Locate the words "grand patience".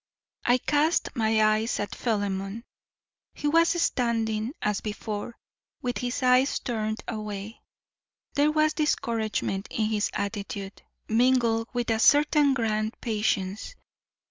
12.55-13.75